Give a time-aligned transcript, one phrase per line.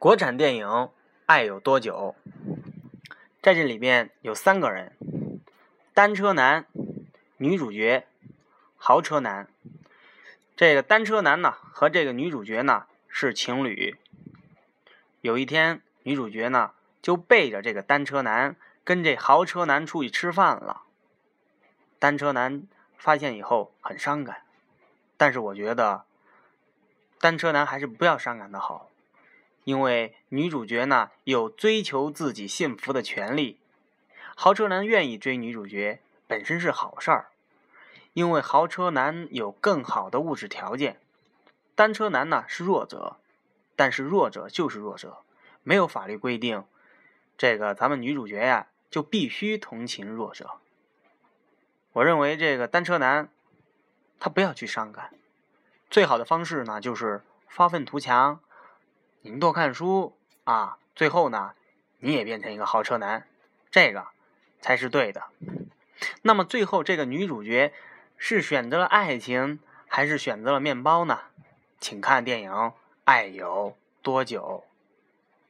[0.00, 0.66] 国产电影
[1.26, 2.14] 《爱有多久》
[3.42, 4.96] 在这里边有三个人：
[5.92, 6.64] 单车男、
[7.36, 8.06] 女主角、
[8.78, 9.46] 豪车男。
[10.56, 13.98] 这个单车男呢和这个女主角呢是情侣。
[15.20, 16.70] 有一天，女主角呢
[17.02, 20.84] 就背着这个单车男跟这豪车男出去吃饭了。
[21.98, 22.62] 单车男
[22.96, 24.44] 发现以后很伤感，
[25.18, 26.06] 但是我觉得
[27.18, 28.86] 单车男还是不要伤感的好。
[29.64, 33.58] 因为女主角呢有追求自己幸福的权利，
[34.34, 37.28] 豪车男愿意追女主角本身是好事儿，
[38.14, 40.98] 因为豪车男有更好的物质条件，
[41.74, 43.16] 单车男呢是弱者，
[43.76, 45.18] 但是弱者就是弱者，
[45.62, 46.64] 没有法律规定，
[47.36, 50.52] 这个咱们女主角呀就必须同情弱者。
[51.92, 53.28] 我认为这个单车男
[54.18, 55.12] 他不要去伤感，
[55.90, 58.40] 最好的方式呢就是发愤图强。
[59.22, 61.52] 您多看书啊，最后呢，
[61.98, 63.26] 你也变成一个豪车男，
[63.70, 64.06] 这个
[64.62, 65.24] 才是对的。
[66.22, 67.74] 那么最后这个女主角
[68.16, 71.20] 是选择了爱情，还是选择了面包呢？
[71.78, 72.50] 请看电影
[73.04, 74.64] 《爱有多久》。